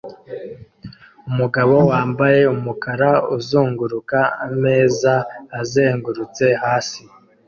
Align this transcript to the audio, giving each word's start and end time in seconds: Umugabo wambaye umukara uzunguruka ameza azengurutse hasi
Umugabo 1.29 1.75
wambaye 1.91 2.41
umukara 2.55 3.11
uzunguruka 3.37 4.19
ameza 4.47 5.13
azengurutse 5.59 6.45
hasi 6.63 7.01